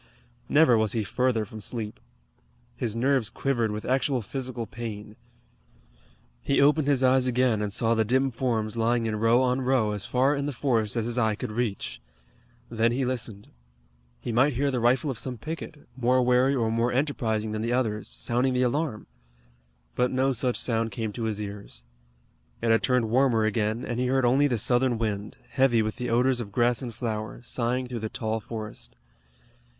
Never 0.49 0.79
was 0.79 0.93
he 0.93 1.03
further 1.03 1.45
from 1.45 1.61
sleep. 1.61 1.99
His 2.75 2.95
nerves 2.95 3.29
quivered 3.29 3.69
with 3.69 3.85
actual 3.85 4.23
physical 4.23 4.65
pain. 4.65 5.15
He 6.41 6.59
opened 6.59 6.87
his 6.87 7.03
eyes 7.03 7.27
again 7.27 7.61
and 7.61 7.71
saw 7.71 7.93
the 7.93 8.03
dim 8.03 8.31
forms 8.31 8.75
lying 8.75 9.05
in 9.05 9.17
row 9.17 9.43
on 9.43 9.61
row 9.61 9.91
as 9.91 10.07
far 10.07 10.35
in 10.35 10.47
the 10.47 10.53
forest 10.53 10.95
as 10.95 11.05
his 11.05 11.19
eye 11.19 11.35
could 11.35 11.51
reach. 11.51 12.01
Then 12.67 12.91
he 12.91 13.05
listened. 13.05 13.49
He 14.19 14.31
might 14.31 14.53
hear 14.53 14.71
the 14.71 14.79
rifle 14.79 15.11
of 15.11 15.19
some 15.19 15.37
picket, 15.37 15.87
more 15.95 16.23
wary 16.23 16.55
or 16.55 16.71
more 16.71 16.91
enterprising 16.91 17.51
than 17.51 17.61
the 17.61 17.73
others, 17.73 18.09
sounding 18.09 18.55
the 18.55 18.63
alarm. 18.63 19.05
But 19.93 20.09
no 20.09 20.33
such 20.33 20.57
sound 20.57 20.89
came 20.89 21.13
to 21.13 21.25
his 21.25 21.39
ears. 21.39 21.83
It 22.59 22.71
had 22.71 22.81
turned 22.81 23.11
warmer 23.11 23.45
again, 23.45 23.85
and 23.85 23.99
he 23.99 24.07
heard 24.07 24.25
only 24.25 24.47
the 24.47 24.57
Southern 24.57 24.97
wind, 24.97 25.37
heavy 25.49 25.83
with 25.83 25.97
the 25.97 26.09
odors 26.09 26.39
of 26.41 26.51
grass 26.51 26.81
and 26.81 26.91
flower, 26.91 27.41
sighing 27.43 27.85
through 27.85 27.99
the 27.99 28.09
tall 28.09 28.39
forest. 28.39 28.95